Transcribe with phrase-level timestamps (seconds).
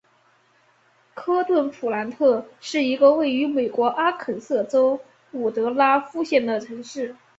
[1.13, 4.99] 科顿普兰特是一个位于美国阿肯色州
[5.31, 7.15] 伍德拉夫县的城市。